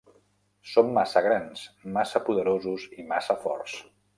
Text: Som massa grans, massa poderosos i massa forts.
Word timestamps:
Som 0.69 0.89
massa 0.95 1.21
grans, 1.27 1.67
massa 1.99 2.25
poderosos 2.31 2.89
i 2.99 3.07
massa 3.13 3.41
forts. 3.45 3.79